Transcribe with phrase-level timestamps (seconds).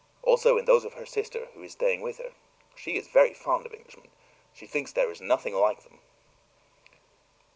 [0.23, 2.31] Also in those of her sister, who is staying with her.
[2.75, 4.09] She is very fond of Englishmen.
[4.51, 5.99] She thinks there is nothing like them."